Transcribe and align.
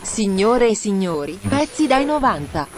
Signore 0.00 0.68
e 0.68 0.76
signori, 0.76 1.36
pezzi 1.48 1.88
dai 1.88 2.04
90. 2.04 2.68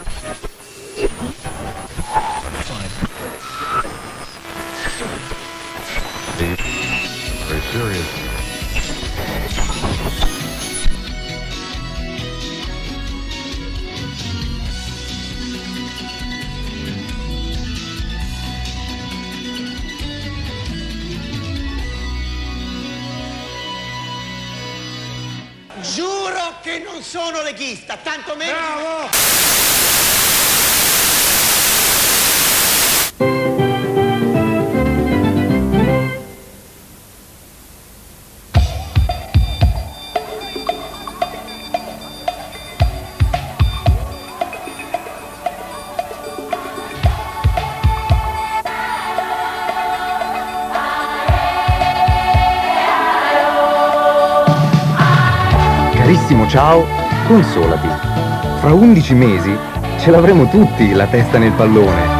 Che 26.68 26.78
non 26.80 27.02
sono 27.02 27.40
leghista, 27.40 27.96
tanto 27.96 28.36
meno... 28.36 28.52
Bravo! 33.16 33.57
Ciao, 56.48 56.86
consolati. 57.26 57.88
Fra 58.60 58.72
11 58.72 59.14
mesi 59.14 59.54
ce 59.98 60.10
l'avremo 60.10 60.48
tutti 60.48 60.92
la 60.92 61.06
testa 61.06 61.38
nel 61.38 61.52
pallone. 61.52 62.17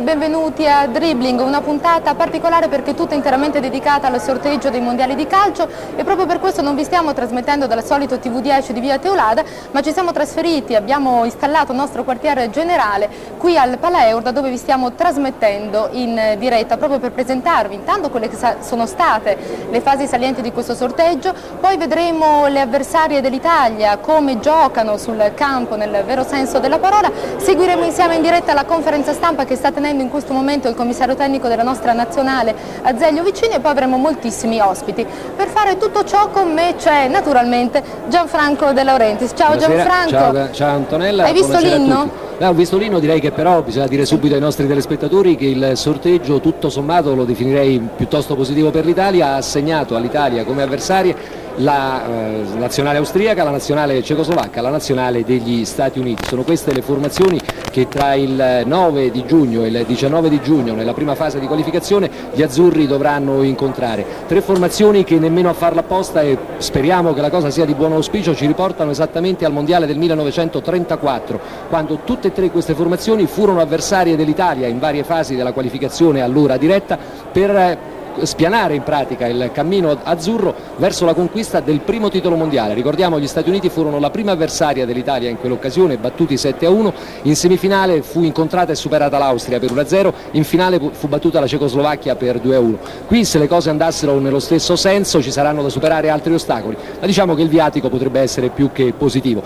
Benvenuti 0.00 0.66
a 0.66 0.86
Dribbling, 0.86 1.40
una 1.40 1.60
puntata 1.60 2.14
particolare 2.14 2.68
perché 2.68 2.94
tutta 2.94 3.14
interamente 3.14 3.58
dedicata 3.60 4.06
al 4.06 4.20
sorteggio 4.20 4.70
dei 4.70 4.80
mondiali 4.80 5.14
di 5.14 5.26
calcio. 5.26 5.68
E 5.96 6.04
proprio 6.04 6.26
per 6.26 6.38
questo 6.38 6.62
non 6.62 6.76
vi 6.76 6.84
stiamo 6.84 7.12
trasmettendo 7.12 7.66
dal 7.66 7.84
solito 7.84 8.16
TV10 8.16 8.70
di 8.70 8.80
via 8.80 8.98
Teulada 8.98 9.42
ma 9.72 9.80
ci 9.82 9.92
siamo 9.92 10.12
trasferiti, 10.12 10.74
abbiamo 10.74 11.24
installato 11.24 11.72
il 11.72 11.78
nostro 11.78 12.04
quartiere 12.04 12.50
generale 12.50 13.08
qui 13.38 13.58
al 13.58 13.78
Paleur 13.78 14.22
da 14.22 14.30
dove 14.30 14.50
vi 14.50 14.56
stiamo 14.56 14.92
trasmettendo 14.92 15.88
in 15.92 16.36
diretta 16.38 16.76
proprio 16.76 16.98
per 17.00 17.12
presentarvi 17.12 17.74
intanto 17.74 18.10
quelle 18.10 18.28
che 18.28 18.36
sono 18.60 18.86
state 18.86 19.66
le 19.70 19.80
fasi 19.80 20.06
salienti 20.06 20.42
di 20.42 20.52
questo 20.52 20.74
sorteggio, 20.74 21.34
poi 21.60 21.76
vedremo 21.76 22.46
le 22.46 22.60
avversarie 22.60 23.20
dell'Italia, 23.20 23.98
come 23.98 24.38
giocano 24.38 24.96
sul 24.96 25.32
campo 25.34 25.76
nel 25.76 26.02
vero 26.06 26.24
senso 26.24 26.58
della 26.58 26.78
parola, 26.78 27.10
seguiremo 27.36 27.84
insieme 27.84 28.14
in 28.14 28.22
diretta 28.22 28.52
la 28.54 28.64
conferenza 28.64 29.12
stampa 29.12 29.44
che 29.44 29.56
sta 29.56 29.72
tenendo 29.72 29.86
in 29.90 30.10
questo 30.10 30.32
momento 30.32 30.68
il 30.68 30.74
commissario 30.74 31.14
tecnico 31.14 31.48
della 31.48 31.62
nostra 31.62 31.92
nazionale 31.92 32.54
Azeglio 32.82 33.22
Vicini 33.22 33.54
e 33.54 33.60
poi 33.60 33.70
avremo 33.70 33.96
moltissimi 33.96 34.60
ospiti. 34.60 35.06
Per 35.36 35.48
fare 35.48 35.76
tutto 35.76 36.04
ciò 36.04 36.28
con 36.28 36.52
me 36.52 36.74
c'è 36.76 37.08
naturalmente 37.08 37.82
Gianfranco 38.08 38.72
De 38.72 38.82
Laurentiis. 38.82 39.32
Ciao 39.34 39.56
Buonasera, 39.56 39.84
Gianfranco. 39.84 40.36
Ciao, 40.36 40.52
ciao 40.52 40.74
Antonella. 40.76 41.24
Hai 41.24 41.32
visto 41.32 41.58
l'inno? 41.58 42.26
No, 42.38 42.52
visto 42.52 42.76
l'inno, 42.76 43.00
direi 43.00 43.18
che 43.18 43.32
però 43.32 43.62
bisogna 43.62 43.88
dire 43.88 44.04
subito 44.04 44.34
ai 44.34 44.40
nostri 44.40 44.68
telespettatori 44.68 45.34
che 45.34 45.46
il 45.46 45.72
sorteggio 45.74 46.38
tutto 46.38 46.70
sommato 46.70 47.14
lo 47.16 47.24
definirei 47.24 47.80
piuttosto 47.96 48.36
positivo 48.36 48.70
per 48.70 48.84
l'Italia, 48.84 49.28
ha 49.28 49.36
assegnato 49.36 49.96
all'Italia 49.96 50.44
come 50.44 50.62
avversarie 50.62 51.46
la 51.58 52.06
eh, 52.06 52.44
nazionale 52.56 52.98
austriaca, 52.98 53.44
la 53.44 53.50
nazionale 53.50 54.02
cecoslovacca, 54.02 54.60
la 54.60 54.70
nazionale 54.70 55.24
degli 55.24 55.64
Stati 55.64 55.98
Uniti. 55.98 56.26
Sono 56.26 56.42
queste 56.42 56.72
le 56.72 56.82
formazioni 56.82 57.40
che 57.70 57.88
tra 57.88 58.14
il 58.14 58.62
9 58.64 59.10
di 59.10 59.24
giugno 59.26 59.64
e 59.64 59.68
il 59.68 59.84
19 59.86 60.28
di 60.28 60.40
giugno 60.40 60.74
nella 60.74 60.94
prima 60.94 61.14
fase 61.14 61.38
di 61.38 61.46
qualificazione 61.46 62.10
gli 62.32 62.42
azzurri 62.42 62.86
dovranno 62.86 63.42
incontrare. 63.42 64.04
Tre 64.26 64.40
formazioni 64.40 65.04
che 65.04 65.18
nemmeno 65.18 65.48
a 65.48 65.54
farla 65.54 65.80
apposta 65.80 66.22
e 66.22 66.36
speriamo 66.58 67.12
che 67.12 67.20
la 67.20 67.30
cosa 67.30 67.50
sia 67.50 67.64
di 67.64 67.74
buon 67.74 67.92
auspicio 67.92 68.34
ci 68.34 68.46
riportano 68.46 68.90
esattamente 68.90 69.44
al 69.44 69.52
mondiale 69.52 69.86
del 69.86 69.98
1934 69.98 71.40
quando 71.68 72.00
tutte 72.04 72.28
e 72.28 72.32
tre 72.32 72.50
queste 72.50 72.74
formazioni 72.74 73.26
furono 73.26 73.60
avversarie 73.60 74.16
dell'Italia 74.16 74.66
in 74.66 74.78
varie 74.78 75.04
fasi 75.04 75.36
della 75.36 75.52
qualificazione 75.52 76.22
all'ora 76.22 76.56
diretta 76.56 76.98
per 77.30 77.50
eh, 77.50 77.96
spianare 78.24 78.74
in 78.74 78.82
pratica 78.82 79.26
il 79.26 79.50
cammino 79.52 79.98
azzurro 80.02 80.54
verso 80.76 81.04
la 81.04 81.14
conquista 81.14 81.60
del 81.60 81.80
primo 81.80 82.08
titolo 82.08 82.36
mondiale. 82.36 82.74
Ricordiamo 82.74 83.18
gli 83.18 83.26
Stati 83.26 83.48
Uniti 83.48 83.68
furono 83.68 83.98
la 83.98 84.10
prima 84.10 84.32
avversaria 84.32 84.86
dell'Italia 84.86 85.28
in 85.28 85.38
quell'occasione, 85.38 85.96
battuti 85.98 86.36
7 86.36 86.66
a 86.66 86.70
1, 86.70 86.92
in 87.22 87.36
semifinale 87.36 88.02
fu 88.02 88.22
incontrata 88.22 88.72
e 88.72 88.74
superata 88.74 89.18
l'Austria 89.18 89.58
per 89.58 89.70
1 89.70 89.80
a 89.80 89.86
0, 89.86 90.14
in 90.32 90.44
finale 90.44 90.80
fu 90.92 91.08
battuta 91.08 91.40
la 91.40 91.46
Cecoslovacchia 91.46 92.16
per 92.16 92.40
2 92.40 92.54
a 92.54 92.60
1. 92.60 92.78
Qui 93.06 93.24
se 93.24 93.38
le 93.38 93.48
cose 93.48 93.70
andassero 93.70 94.18
nello 94.18 94.40
stesso 94.40 94.76
senso 94.76 95.22
ci 95.22 95.30
saranno 95.30 95.62
da 95.62 95.68
superare 95.68 96.08
altri 96.08 96.34
ostacoli, 96.34 96.76
ma 97.00 97.06
diciamo 97.06 97.34
che 97.34 97.42
il 97.42 97.48
viatico 97.48 97.88
potrebbe 97.88 98.20
essere 98.20 98.48
più 98.48 98.72
che 98.72 98.92
positivo. 98.96 99.42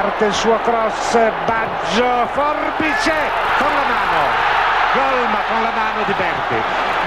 Parte 0.00 0.26
il 0.26 0.32
suo 0.32 0.56
cross, 0.62 1.18
Baggio, 1.44 2.28
Forbice 2.30 3.12
con 3.58 3.66
la 3.66 3.82
mano. 3.82 4.30
Gol 4.94 5.28
ma 5.28 5.38
con 5.48 5.60
la 5.60 5.72
mano 5.74 6.04
di 6.06 6.12
Berti. 6.12 6.54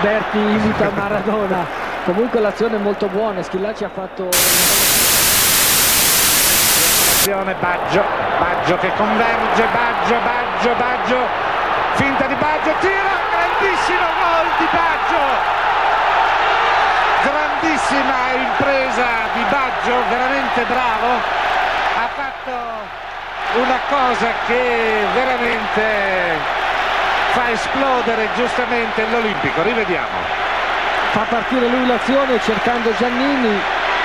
Berti 0.01 0.37
imita 0.37 0.91
Maradona. 0.93 1.65
Comunque 2.03 2.41
l'azione 2.41 2.75
è 2.75 2.79
molto 2.79 3.07
buona, 3.07 3.41
Schillaci 3.43 3.85
ha 3.85 3.89
fatto 3.89 4.27
Azione 7.13 7.55
Baggio, 7.61 8.03
Baggio 8.37 8.77
che 8.79 8.91
converge, 8.97 9.67
Baggio, 9.71 10.15
Baggio, 10.25 10.75
Baggio, 10.75 11.27
finta 11.93 12.25
di 12.25 12.35
Baggio, 12.35 12.73
tira, 12.81 13.13
grandissimo 13.31 14.05
gol 14.19 14.47
di 14.57 14.67
Baggio. 14.69 15.23
Grandissima 17.23 18.31
impresa 18.35 19.05
di 19.33 19.43
Baggio, 19.49 19.95
veramente 20.09 20.65
bravo. 20.65 21.50
Ha 21.97 22.07
fatto 22.15 22.51
una 23.59 23.79
cosa 23.89 24.31
che 24.47 25.05
veramente 25.13 26.39
fa 27.31 27.49
esplodere 27.51 28.29
giustamente 28.35 29.05
l'Olimpico. 29.09 29.61
Rivediamo. 29.61 30.49
fa 31.11 31.25
partire 31.27 31.67
lui 31.67 31.85
l'azione 31.85 32.39
cercando 32.41 32.93
Giannini, 32.95 33.59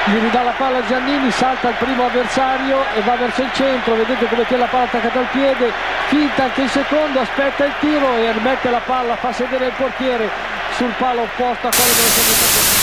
gli 0.06 0.18
ridà 0.18 0.42
la 0.42 0.54
palla 0.56 0.78
a 0.78 0.86
Giannini, 0.86 1.30
salta 1.30 1.68
il 1.68 1.76
primo 1.76 2.06
avversario 2.06 2.84
e 2.94 3.00
va 3.02 3.14
verso 3.16 3.42
il 3.42 3.50
centro, 3.52 3.94
vedete 3.94 4.26
come 4.26 4.44
tiene 4.46 4.62
la 4.64 4.68
palla 4.68 4.84
attaccata 4.84 5.18
al 5.18 5.26
piede, 5.30 5.72
finta 6.06 6.44
anche 6.44 6.62
il 6.62 6.70
secondo, 6.70 7.20
aspetta 7.20 7.64
il 7.64 7.72
tiro 7.80 8.16
e 8.16 8.32
rimette 8.32 8.70
la 8.70 8.80
palla, 8.84 9.16
fa 9.16 9.32
sedere 9.32 9.66
il 9.66 9.72
portiere 9.76 10.28
sul 10.76 10.92
palo 10.98 11.22
opposto 11.22 11.68
a 11.68 11.70
quello 11.70 11.92
dove 11.92 12.06
è 12.06 12.14
messo 12.16 12.74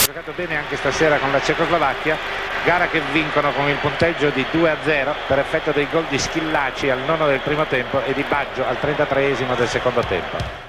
Ha 0.00 0.06
giocato 0.06 0.32
bene 0.34 0.56
anche 0.56 0.76
stasera 0.76 1.16
con 1.18 1.30
la 1.32 1.40
Cecoslovacchia, 1.40 2.16
gara 2.66 2.88
che 2.88 3.00
vincono 3.12 3.52
con 3.52 3.68
il 3.68 3.76
punteggio 3.76 4.30
di 4.30 4.44
2 4.50 4.70
a 4.70 4.76
0 4.82 5.14
per 5.28 5.38
effetto 5.38 5.70
dei 5.70 5.86
gol 5.88 6.04
di 6.08 6.18
Schillaci 6.18 6.90
al 6.90 6.98
nono 7.06 7.28
del 7.28 7.38
primo 7.38 7.64
tempo 7.66 8.02
e 8.02 8.12
di 8.12 8.24
Baggio 8.28 8.66
al 8.66 8.76
33esimo 8.82 9.54
del 9.56 9.68
secondo 9.68 10.00
tempo. 10.00 10.65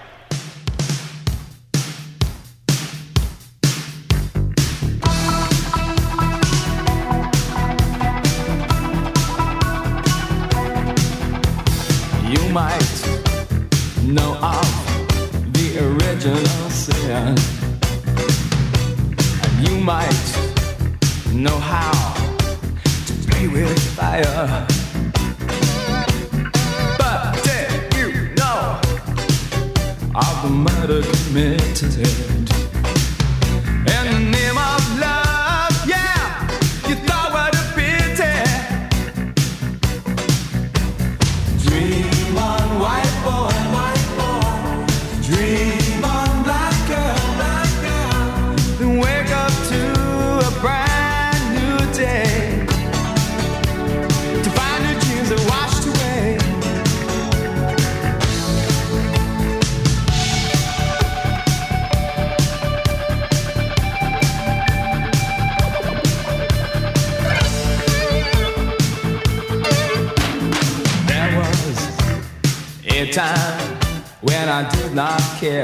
Care. 75.38 75.64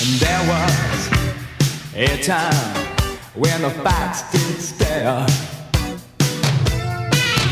And 0.00 0.10
there 0.20 0.42
was 0.46 1.10
a 1.96 2.22
time 2.22 2.76
when 3.34 3.62
the 3.62 3.70
facts 3.70 4.30
didn't 4.30 4.60
stare. 4.60 5.26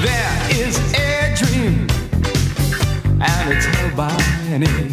There 0.02 0.38
is 0.52 0.78
a 0.94 1.34
dream, 1.34 1.88
and 3.20 3.52
it's 3.52 3.66
held 3.66 3.96
by 3.96 4.16
many. 4.48 4.85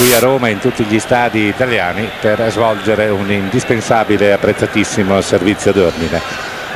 Qui 0.00 0.14
a 0.14 0.18
Roma 0.18 0.48
e 0.48 0.52
in 0.52 0.60
tutti 0.60 0.82
gli 0.84 0.98
stadi 0.98 1.46
italiani 1.46 2.08
per 2.22 2.42
svolgere 2.48 3.10
un 3.10 3.30
indispensabile 3.30 4.28
e 4.28 4.30
apprezzatissimo 4.30 5.20
servizio 5.20 5.72
d'ordine. 5.72 6.18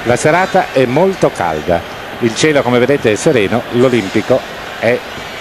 La 0.02 0.16
serata 0.16 0.66
è 0.72 0.84
molto 0.84 1.30
calda, 1.30 1.80
il 2.18 2.34
cielo 2.34 2.60
come 2.60 2.78
vedete 2.78 3.12
è 3.12 3.14
sereno, 3.14 3.62
l'Olimpico 3.70 4.38
è 4.78 4.98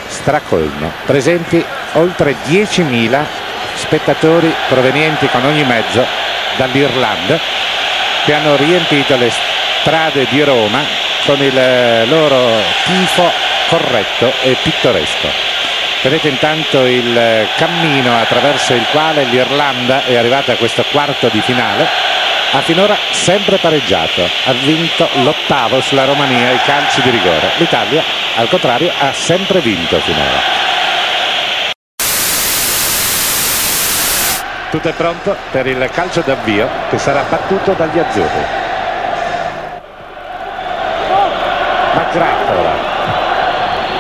stracolmo. 0.08 0.92
Presenti 1.06 1.62
oltre 1.94 2.36
10.000 2.48 3.22
spettatori 3.76 4.50
provenienti 4.70 5.28
con 5.28 5.44
ogni 5.44 5.66
mezzo 5.66 6.06
dall'Irlanda 6.56 7.38
che 8.24 8.34
hanno 8.34 8.56
riempito 8.56 9.18
le 9.18 9.30
strade 9.82 10.26
di 10.30 10.42
Roma 10.42 10.80
con 11.26 11.42
il 11.42 11.58
eh, 11.58 12.06
loro 12.06 12.62
tifo 12.86 13.30
corretto 13.68 14.32
e 14.44 14.56
pittoresco. 14.64 15.63
Vedete 16.04 16.28
intanto 16.28 16.86
il 16.86 17.18
eh, 17.18 17.48
cammino 17.56 18.14
attraverso 18.20 18.74
il 18.74 18.86
quale 18.92 19.24
l'Irlanda 19.24 20.04
è 20.04 20.18
arrivata 20.18 20.52
a 20.52 20.56
questo 20.58 20.84
quarto 20.92 21.30
di 21.30 21.40
finale. 21.40 21.88
Ha 22.52 22.60
finora 22.60 22.98
sempre 23.12 23.56
pareggiato, 23.56 24.22
ha 24.22 24.52
vinto 24.52 25.08
l'ottavo 25.24 25.80
sulla 25.80 26.04
Romania 26.04 26.50
ai 26.50 26.60
calci 26.66 27.02
di 27.02 27.10
rigore. 27.10 27.52
L'Italia, 27.56 28.04
al 28.36 28.50
contrario, 28.50 28.92
ha 29.00 29.14
sempre 29.14 29.62
vinto 29.62 29.98
finora. 30.02 30.42
Tutto 34.72 34.90
è 34.90 34.94
pronto 34.94 35.38
per 35.52 35.68
il 35.68 35.90
calcio 35.94 36.20
d'avvio 36.20 36.68
che 36.90 36.98
sarà 36.98 37.24
battuto 37.30 37.72
dagli 37.72 38.00
azzurri. 38.00 38.46
McGrath 41.96 42.53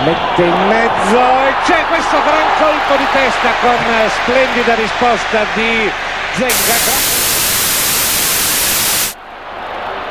mette 0.03 0.43
in 0.43 0.67
mezzo 0.67 1.17
e 1.17 1.53
c'è 1.63 1.85
questo 1.87 2.17
gran 2.23 2.47
colpo 2.59 2.95
di 2.97 3.07
testa 3.11 3.49
con 3.61 3.77
splendida 4.09 4.75
risposta 4.75 5.45
di 5.53 5.91
Zenga. 6.33 7.21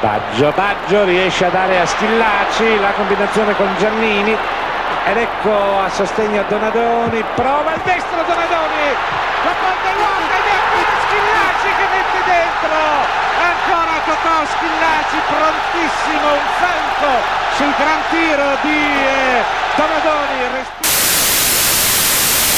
Baggio, 0.01 0.53
Baggio 0.57 1.05
riesce 1.05 1.45
a 1.45 1.51
dare 1.51 1.79
a 1.81 1.87
Schillaci 1.87 2.81
la 2.81 2.91
combinazione 2.93 3.55
con 3.55 3.69
Giannini 3.79 4.37
ed 5.05 5.17
ecco 5.17 5.79
a 5.85 5.89
sostegno 5.91 6.43
Donadoni, 6.49 7.23
prova 7.35 7.75
il 7.75 7.81
destro 7.85 8.23
Donadoni, 8.27 8.87
la 9.45 9.55
palla 9.61 9.91
è 9.91 9.95
vuota 9.95 10.35
ed 10.41 10.49
ecco 10.57 10.81
Schillaci 11.05 11.69
che 11.77 11.87
mette 11.93 12.21
dentro, 12.25 12.79
ancora 13.45 13.95
Totò 14.07 14.37
Schillaci 14.57 15.19
prontissimo, 15.29 16.33
un 16.33 16.49
falco 16.59 17.41
sul 17.57 17.75
gran 17.77 18.01
tiro 18.11 18.57
di 18.63 18.81
eh, 19.05 19.62
Donadoni, 19.77 20.49
respiro 20.53 20.93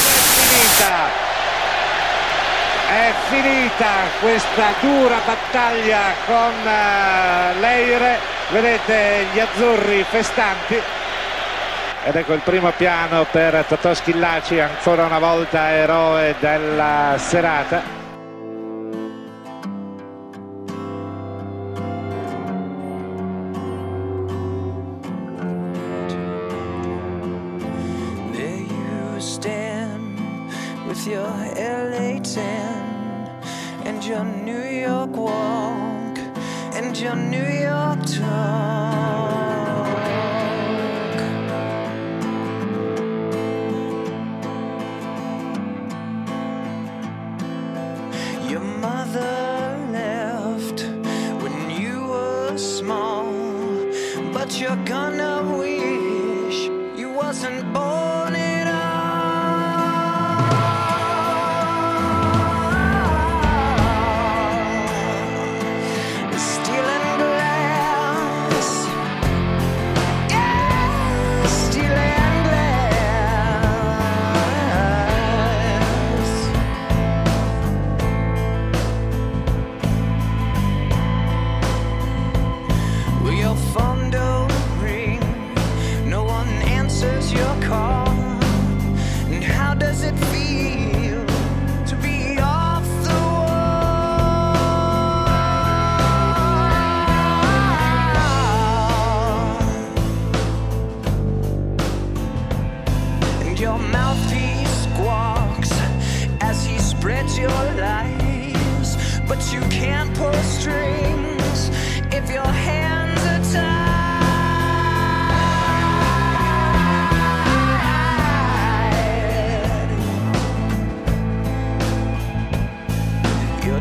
è 0.04 0.16
finita. 0.40 1.23
È 2.87 3.12
finita 3.28 3.87
questa 4.21 4.75
dura 4.80 5.18
battaglia 5.25 6.00
con 6.26 6.52
eh, 6.66 7.54
Leire, 7.61 8.18
vedete 8.50 9.26
gli 9.33 9.40
azzurri 9.40 10.04
festanti. 10.09 10.80
Ed 12.06 12.14
ecco 12.14 12.35
il 12.35 12.40
primo 12.40 12.71
piano 12.76 13.25
per 13.30 13.64
Totò 13.66 13.94
Schillaci, 13.94 14.61
ancora 14.61 15.04
una 15.04 15.18
volta 15.18 15.71
eroe 15.71 16.35
della 16.38 17.14
serata. 17.16 18.03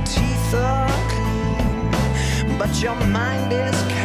Teeth 0.05 0.53
are 0.53 0.88
clean, 1.10 2.57
but 2.57 2.81
your 2.81 2.95
mind 3.07 3.51
is 3.53 3.75
capped, 3.89 4.02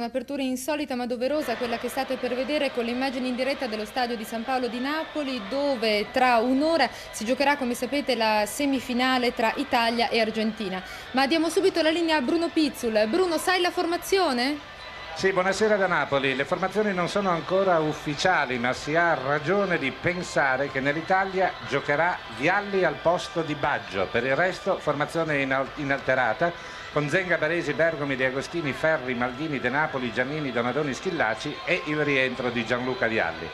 un'apertura 0.00 0.42
insolita 0.42 0.94
ma 0.94 1.06
doverosa, 1.06 1.56
quella 1.56 1.78
che 1.78 1.88
state 1.88 2.16
per 2.16 2.34
vedere 2.34 2.72
con 2.72 2.84
le 2.84 2.90
immagini 2.90 3.28
in 3.28 3.36
diretta 3.36 3.66
dello 3.66 3.84
stadio 3.84 4.16
di 4.16 4.24
San 4.24 4.42
Paolo 4.42 4.66
di 4.66 4.80
Napoli, 4.80 5.40
dove 5.48 6.10
tra 6.10 6.38
un'ora 6.38 6.88
si 7.10 7.24
giocherà, 7.24 7.56
come 7.56 7.74
sapete, 7.74 8.16
la 8.16 8.44
semifinale 8.46 9.34
tra 9.34 9.52
Italia 9.56 10.08
e 10.08 10.20
Argentina. 10.20 10.82
Ma 11.12 11.26
diamo 11.26 11.48
subito 11.48 11.82
la 11.82 11.90
linea 11.90 12.16
a 12.16 12.20
Bruno 12.22 12.48
Pizzul. 12.48 13.06
Bruno, 13.08 13.36
sai 13.36 13.60
la 13.60 13.70
formazione? 13.70 14.68
Sì, 15.14 15.32
buonasera 15.32 15.76
da 15.76 15.86
Napoli. 15.86 16.34
Le 16.34 16.46
formazioni 16.46 16.94
non 16.94 17.08
sono 17.08 17.28
ancora 17.28 17.78
ufficiali, 17.78 18.58
ma 18.58 18.72
si 18.72 18.96
ha 18.96 19.14
ragione 19.14 19.76
di 19.76 19.90
pensare 19.90 20.70
che 20.70 20.80
nell'Italia 20.80 21.52
giocherà 21.68 22.16
Vialli 22.38 22.84
al 22.84 22.94
posto 22.94 23.42
di 23.42 23.54
Baggio. 23.54 24.08
Per 24.10 24.24
il 24.24 24.34
resto, 24.34 24.78
formazione 24.78 25.42
inal- 25.42 25.68
inalterata 25.74 26.78
con 26.92 27.08
Zenga, 27.08 27.36
Baresi, 27.36 27.72
Bergomi, 27.72 28.16
De 28.16 28.26
Agostini, 28.26 28.72
Ferri, 28.72 29.14
Maldini, 29.14 29.60
De 29.60 29.68
Napoli, 29.68 30.12
Giannini, 30.12 30.50
Donadoni, 30.50 30.92
Schillaci 30.92 31.56
e 31.64 31.82
il 31.86 32.02
rientro 32.02 32.50
di 32.50 32.64
Gianluca 32.64 33.06
Vialli. 33.06 33.48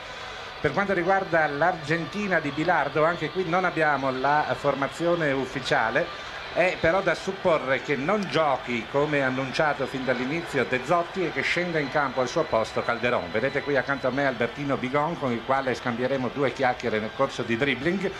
Per 0.59 0.73
quanto 0.73 0.93
riguarda 0.93 1.45
l'Argentina 1.45 2.39
di 2.39 2.49
Bilardo, 2.49 3.05
anche 3.05 3.29
qui 3.29 3.47
non 3.47 3.63
abbiamo 3.63 4.09
la 4.09 4.55
formazione 4.57 5.31
ufficiale. 5.31 6.25
È 6.53 6.77
però 6.79 7.01
da 7.01 7.13
supporre 7.13 7.83
che 7.83 7.95
non 7.95 8.25
giochi 8.31 8.87
come 8.89 9.21
annunciato 9.21 9.85
fin 9.85 10.03
dall'inizio 10.03 10.65
De 10.67 10.81
Zotti 10.83 11.25
e 11.25 11.31
che 11.31 11.41
scenda 11.41 11.77
in 11.77 11.91
campo 11.91 12.21
al 12.21 12.27
suo 12.27 12.43
posto 12.43 12.81
Calderon. 12.81 13.29
Vedete 13.31 13.61
qui 13.61 13.77
accanto 13.77 14.07
a 14.07 14.11
me 14.11 14.25
Albertino 14.25 14.77
Bigon 14.77 15.19
con 15.19 15.31
il 15.31 15.43
quale 15.45 15.75
scambieremo 15.75 16.31
due 16.33 16.51
chiacchiere 16.51 16.99
nel 16.99 17.11
corso 17.15 17.43
di 17.43 17.55
dribbling. 17.55 18.11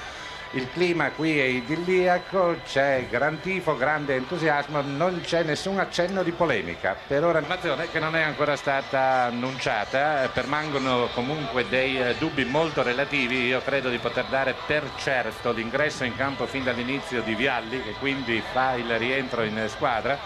Il 0.52 0.72
clima 0.72 1.12
qui 1.12 1.38
è 1.38 1.44
idilliaco, 1.44 2.60
c'è 2.66 3.08
gran 3.10 3.42
tifo, 3.42 3.76
grande 3.76 4.16
entusiasmo, 4.16 4.82
non 4.82 5.20
c'è 5.22 5.44
nessun 5.44 5.78
accenno 5.78 6.24
di 6.24 6.32
polemica. 6.32 6.96
Per 7.06 7.26
ora 7.26 7.42
nazione 7.42 7.90
che 7.92 8.00
non 8.00 8.16
è 8.16 8.22
ancora 8.22 8.56
stata 8.56 9.26
annunciata, 9.26 10.24
eh, 10.24 10.30
permangono 10.30 11.10
comunque 11.14 11.68
dei 11.68 12.00
eh, 12.00 12.16
dubbi 12.18 12.46
molto 12.46 12.82
relativi. 12.82 13.48
Io 13.48 13.62
credo 13.62 13.90
di 13.90 13.98
poter 13.98 14.24
dare 14.30 14.56
per 14.66 14.90
certo 14.96 15.52
l'ingresso 15.52 16.06
in 16.06 16.16
campo 16.16 16.46
fin 16.46 16.64
dall'inizio 16.64 17.22
di 17.24 17.36
Vialli, 17.36 17.84
che 17.84 17.92
quindi 18.00 18.42
fa 18.54 18.76
il 18.76 18.98
rientro 18.98 19.44
in 19.44 19.66
squadra 19.68 20.18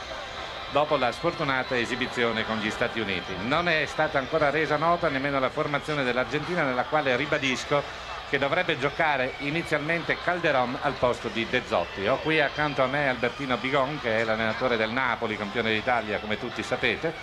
dopo 0.72 0.98
la 0.98 1.12
sfortunata 1.12 1.78
esibizione 1.78 2.46
con 2.46 2.58
gli 2.58 2.70
Stati 2.70 3.00
Uniti. 3.00 3.34
Non 3.42 3.68
è 3.68 3.86
stata 3.88 4.20
ancora 4.20 4.52
resa 4.52 4.78
nota 4.78 5.10
nemmeno 5.10 5.40
la 5.40 5.50
formazione 5.50 6.04
dell'Argentina 6.04 6.64
nella 6.64 6.84
quale 6.84 7.16
ribadisco 7.16 8.10
che 8.32 8.38
dovrebbe 8.38 8.78
giocare 8.78 9.34
inizialmente 9.40 10.22
Calderon 10.22 10.80
al 10.82 10.94
posto 10.98 11.28
di 11.28 11.50
De 11.50 11.66
Zotti. 11.66 12.08
Ho 12.08 12.18
qui 12.22 12.40
accanto 12.40 12.82
a 12.82 12.88
me 12.88 13.10
Albertino 13.10 13.58
Bigon 13.58 14.00
che 14.00 14.22
è 14.22 14.24
l'allenatore 14.24 14.78
del 14.78 14.90
Napoli, 14.90 15.36
campione 15.36 15.70
d'Italia 15.74 16.22
come 16.22 16.38
tutti 16.38 16.64
sapete. 16.64 17.14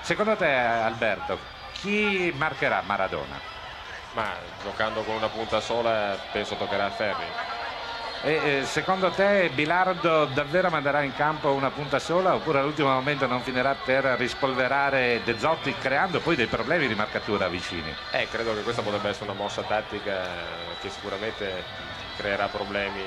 Secondo 0.00 0.34
te 0.34 0.46
Alberto, 0.48 1.38
chi 1.70 2.32
marcherà 2.34 2.82
Maradona? 2.82 3.40
Ma 4.10 4.40
giocando 4.58 5.04
con 5.04 5.14
una 5.14 5.28
punta 5.30 5.60
sola 5.60 6.18
penso 6.28 6.56
toccherà 6.56 6.86
a 6.86 6.90
Ferri. 6.90 7.32
E 8.24 8.60
eh, 8.60 8.64
secondo 8.64 9.10
te 9.10 9.50
Bilardo 9.52 10.24
davvero 10.24 10.70
manderà 10.70 11.02
in 11.02 11.12
campo 11.12 11.52
una 11.52 11.68
punta 11.68 11.98
sola 11.98 12.34
oppure 12.34 12.60
all'ultimo 12.60 12.88
momento 12.88 13.26
non 13.26 13.42
finirà 13.42 13.74
per 13.74 14.02
rispolverare 14.16 15.20
De 15.24 15.38
Zotti 15.38 15.74
creando 15.74 16.20
poi 16.20 16.34
dei 16.34 16.46
problemi 16.46 16.88
di 16.88 16.94
marcatura 16.94 17.48
vicini? 17.48 17.94
Eh, 18.12 18.26
credo 18.30 18.54
che 18.54 18.62
questa 18.62 18.80
potrebbe 18.80 19.10
essere 19.10 19.30
una 19.30 19.38
mossa 19.38 19.60
tattica 19.60 20.22
che 20.80 20.88
sicuramente 20.88 21.64
creerà 22.16 22.46
problemi 22.46 23.02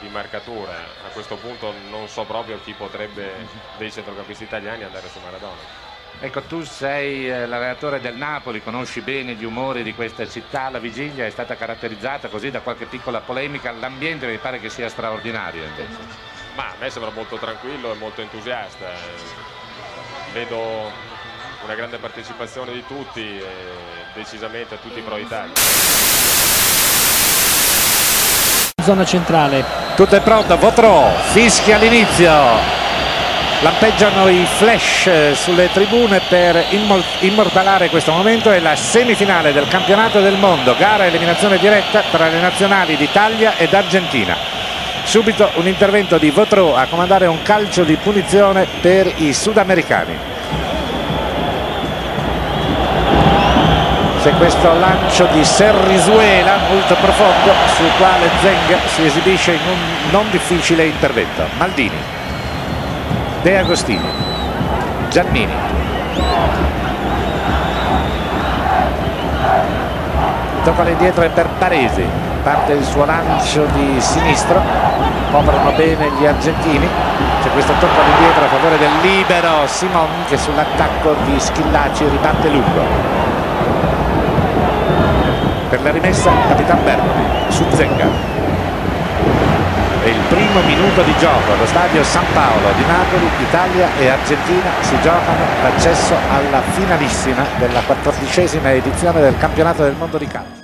di 0.00 0.08
marcatura. 0.08 0.74
A 1.06 1.08
questo 1.14 1.36
punto 1.36 1.72
non 1.88 2.06
so 2.06 2.24
proprio 2.24 2.60
chi 2.62 2.74
potrebbe 2.74 3.32
dei 3.78 3.90
centrocampisti 3.90 4.44
italiani 4.44 4.84
andare 4.84 5.08
su 5.08 5.18
Maradona. 5.24 5.87
Ecco, 6.20 6.42
tu 6.42 6.64
sei 6.64 7.30
eh, 7.30 7.46
l'allenatore 7.46 8.00
del 8.00 8.16
Napoli, 8.16 8.60
conosci 8.60 9.00
bene 9.02 9.34
gli 9.34 9.44
umori 9.44 9.84
di 9.84 9.94
questa 9.94 10.28
città, 10.28 10.68
la 10.68 10.80
vigilia 10.80 11.24
è 11.24 11.30
stata 11.30 11.54
caratterizzata 11.54 12.26
così 12.26 12.50
da 12.50 12.58
qualche 12.58 12.86
piccola 12.86 13.20
polemica, 13.20 13.70
l'ambiente 13.70 14.26
mi 14.26 14.36
pare 14.38 14.58
che 14.58 14.68
sia 14.68 14.88
straordinario 14.88 15.62
invece. 15.62 15.96
Ma 16.56 16.64
a 16.64 16.74
me 16.80 16.90
sembra 16.90 17.12
molto 17.14 17.36
tranquillo 17.36 17.92
e 17.92 17.96
molto 17.96 18.20
entusiasta. 18.20 18.84
eh. 18.86 20.32
Vedo 20.32 20.90
una 21.62 21.74
grande 21.76 21.98
partecipazione 21.98 22.72
di 22.72 22.84
tutti 22.84 23.20
e 23.20 23.46
decisamente 24.14 24.74
a 24.74 24.78
tutti 24.78 25.00
pro 25.00 25.18
Italia. 25.18 25.54
Zona 28.82 29.04
centrale. 29.04 29.64
Tutto 29.94 30.16
è 30.16 30.20
pronto, 30.20 30.56
Votrò, 30.56 31.12
fischia 31.32 31.76
all'inizio. 31.76 32.77
Lampeggiano 33.60 34.28
i 34.28 34.46
flash 34.46 35.08
eh, 35.08 35.34
sulle 35.34 35.68
tribune 35.72 36.20
per 36.28 36.66
immortalare 37.20 37.88
questo 37.88 38.12
momento. 38.12 38.52
È 38.52 38.60
la 38.60 38.76
semifinale 38.76 39.52
del 39.52 39.66
campionato 39.66 40.20
del 40.20 40.36
mondo, 40.36 40.76
gara 40.76 41.06
eliminazione 41.06 41.58
diretta 41.58 42.04
tra 42.08 42.28
le 42.28 42.40
nazionali 42.40 42.96
d'Italia 42.96 43.56
ed 43.56 43.74
Argentina. 43.74 44.36
Subito 45.02 45.50
un 45.54 45.66
intervento 45.66 46.18
di 46.18 46.30
Votrò 46.30 46.76
a 46.76 46.86
comandare 46.86 47.26
un 47.26 47.42
calcio 47.42 47.82
di 47.82 47.96
punizione 47.96 48.64
per 48.80 49.12
i 49.16 49.32
sudamericani. 49.32 50.16
C'è 54.22 54.32
questo 54.34 54.72
lancio 54.78 55.26
di 55.32 55.44
Serrisuela 55.44 56.58
molto 56.68 56.94
profondo 56.94 57.52
sul 57.74 57.90
quale 57.98 58.28
Zeng 58.40 58.78
si 58.94 59.04
esibisce 59.04 59.52
in 59.52 59.60
un 59.68 60.10
non 60.10 60.30
difficile 60.30 60.84
intervento. 60.84 61.44
Maldini. 61.56 62.27
De 63.42 63.56
Agostini, 63.56 64.10
Giannini. 65.10 65.52
Tocca 70.64 70.82
all'indietro 70.82 71.22
e 71.22 71.28
per 71.28 71.46
Paresi. 71.56 72.04
Parte 72.42 72.72
il 72.72 72.84
suo 72.84 73.04
lancio 73.04 73.64
di 73.74 74.00
sinistro. 74.00 74.60
Coprono 75.30 75.70
bene 75.76 76.10
gli 76.18 76.26
argentini. 76.26 76.88
C'è 77.42 77.50
questo 77.50 77.72
tocco 77.78 78.00
all'indietro 78.00 78.44
a 78.44 78.48
favore 78.48 78.76
del 78.76 78.90
libero 79.02 79.66
Simon 79.66 80.08
che 80.26 80.36
sull'attacco 80.36 81.14
di 81.24 81.38
Schillaci 81.38 82.08
riparte 82.08 82.48
lungo. 82.48 82.82
Per 85.68 85.80
la 85.82 85.90
rimessa 85.92 86.32
Capitan 86.48 86.82
Bertoli 86.82 87.24
su 87.48 87.64
Zenga. 87.70 88.47
Primo 90.28 90.60
minuto 90.60 91.00
di 91.04 91.16
gioco 91.16 91.52
allo 91.52 91.64
stadio 91.64 92.04
San 92.04 92.24
Paolo 92.34 92.70
di 92.76 92.84
Napoli, 92.84 93.26
Italia 93.40 93.88
e 93.96 94.08
Argentina 94.08 94.70
si 94.82 95.00
giocano 95.00 95.42
l'accesso 95.62 96.14
alla 96.28 96.60
finalissima 96.60 97.46
della 97.58 97.80
quattordicesima 97.80 98.70
edizione 98.72 99.22
del 99.22 99.38
campionato 99.38 99.84
del 99.84 99.94
mondo 99.94 100.18
di 100.18 100.26
calcio. 100.26 100.57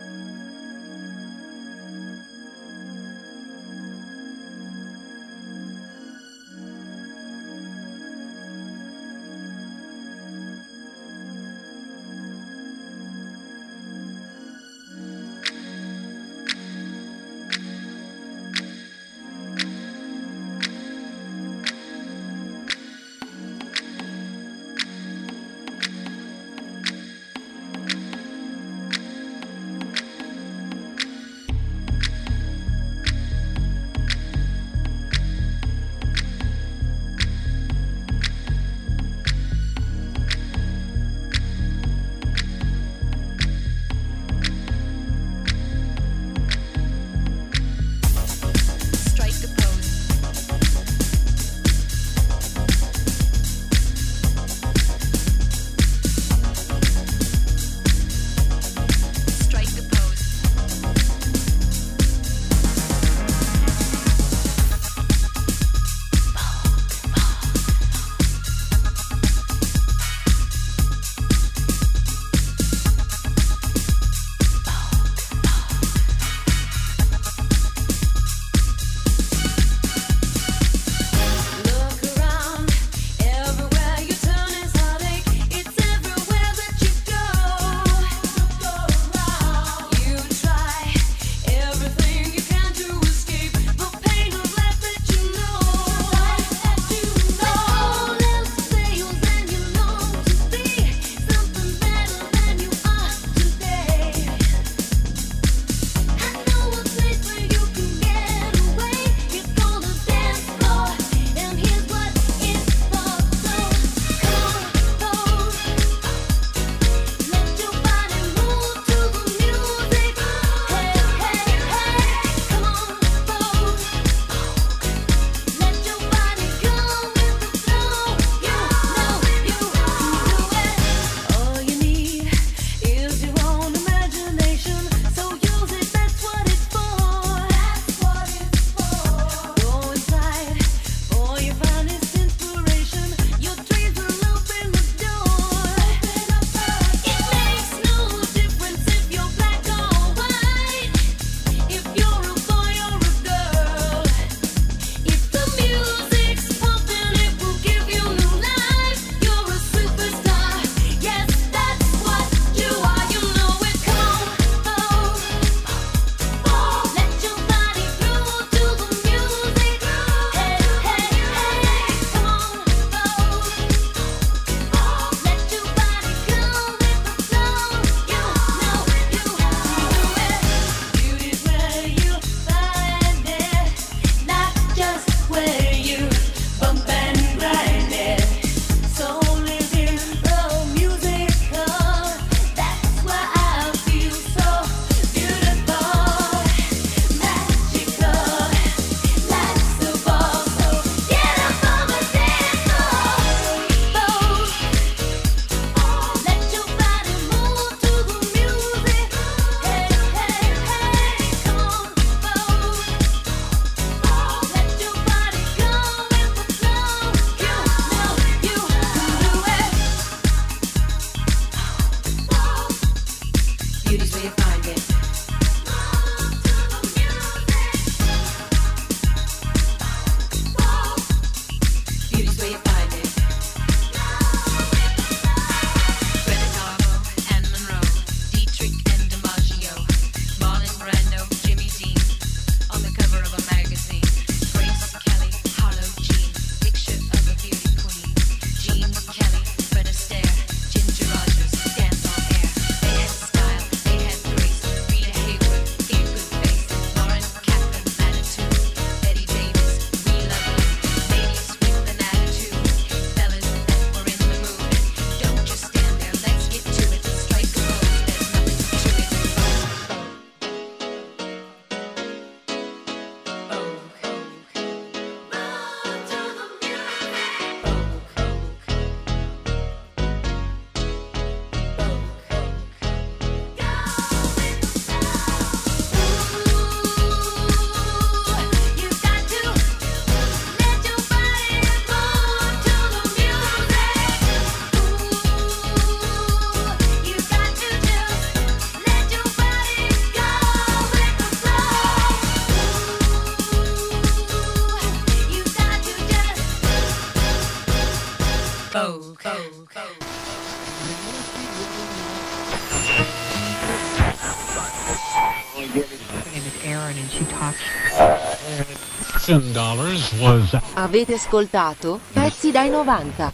Was 320.18 320.54
Avete 320.74 321.14
ascoltato 321.14 322.00
Pezzi 322.12 322.50
dai 322.50 322.68
90. 322.68 323.32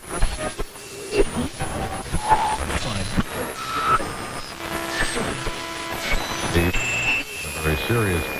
very 7.62 7.76
serious. 7.86 8.39